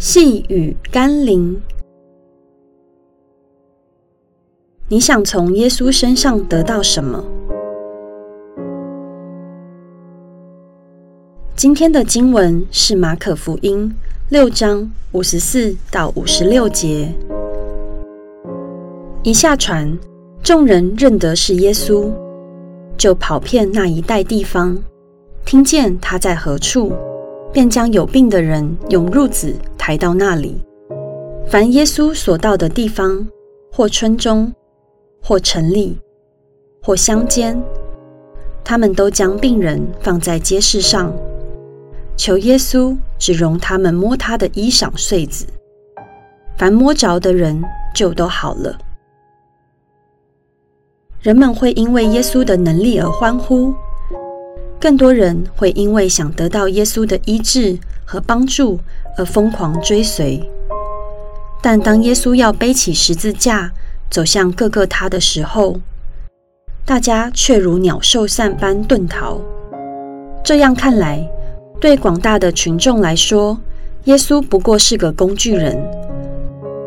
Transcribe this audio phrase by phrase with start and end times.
[0.00, 1.60] 细雨甘霖，
[4.88, 7.22] 你想从耶稣身上得到什么？
[11.54, 13.94] 今天的经文是马可福音
[14.30, 17.14] 六章五十四到五十六节。
[19.22, 19.98] 一下船，
[20.42, 22.10] 众人认得是耶稣，
[22.96, 24.78] 就跑遍那一带地方，
[25.44, 26.90] 听见他在何处，
[27.52, 29.54] 便将有病的人用褥子
[29.90, 30.56] 抬到那里。
[31.48, 33.26] 凡耶稣所到的地方，
[33.72, 34.54] 或村中，
[35.20, 35.98] 或城里，
[36.80, 37.60] 或乡间，
[38.62, 41.12] 他们都将病人放在街市上。
[42.16, 45.44] 求耶稣只容他们摸他的衣裳穗子，
[46.56, 47.60] 凡摸着的人
[47.92, 48.78] 就都好了。
[51.20, 53.74] 人们会因为耶稣的能力而欢呼，
[54.80, 58.80] 更多人会因为想得到耶稣的医治和帮助
[59.18, 60.42] 而疯狂追随。
[61.62, 63.70] 但当耶稣要背起十字架
[64.10, 65.78] 走向各个他的时候，
[66.86, 69.38] 大家却如鸟兽散般遁逃。
[70.42, 71.28] 这样看来，
[71.78, 73.60] 对广大的群众来说，
[74.04, 75.78] 耶稣不过是个工具人，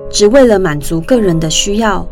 [0.09, 2.07] 只为了满足个人的需要。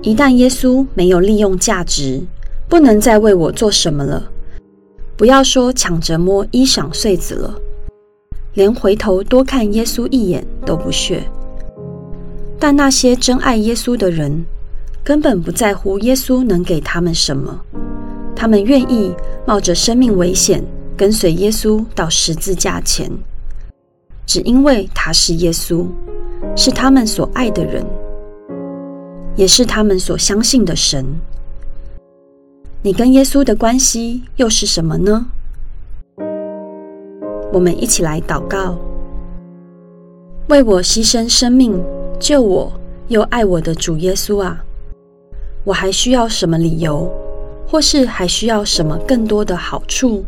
[0.00, 2.20] 一旦耶稣没有利用价值，
[2.68, 4.24] 不能再为我做什么了，
[5.22, 7.54] 不要说抢着摸衣裳穗子了，
[8.54, 11.22] 连回头多看耶稣一眼都不屑。
[12.58, 14.44] 但那些真爱耶稣的人，
[15.04, 17.56] 根本不在乎耶稣能给他们什么，
[18.34, 19.14] 他们愿意
[19.46, 20.60] 冒着生命危险。
[20.96, 23.08] 跟随耶稣到十字架前，
[24.26, 25.86] 只因为他是耶稣，
[26.56, 27.86] 是他们所爱的人，
[29.36, 31.06] 也是他们所相信的神。
[32.84, 35.26] 你跟耶稣的关系又是什么呢？
[37.52, 38.76] 我们一起来祷告：
[40.48, 41.80] 为我牺牲生命、
[42.18, 42.72] 救我
[43.06, 44.64] 又爱我的主耶稣啊！
[45.62, 47.08] 我还需要什么理由，
[47.68, 50.24] 或是还需要什么更多的好处？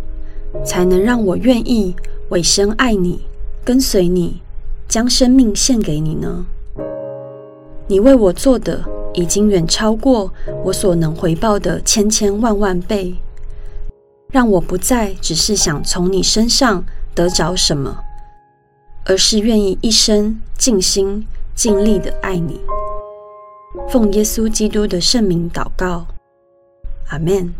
[0.64, 1.96] 才能让我愿意
[2.28, 3.22] 委身爱你，
[3.64, 4.40] 跟随你，
[4.86, 6.46] 将生命献给你呢？
[7.88, 8.84] 你为我做的
[9.14, 10.32] 已经远超过
[10.64, 13.14] 我所能回报的千千万万倍，
[14.30, 17.96] 让我不再只是想从你身上得着什么，
[19.06, 22.60] 而是愿意一生尽心尽力的爱你。
[23.88, 26.06] 奉耶稣基督的圣名祷告，
[27.10, 27.54] 阿门。